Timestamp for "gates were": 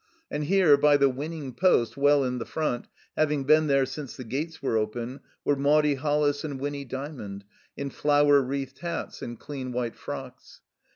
4.23-4.75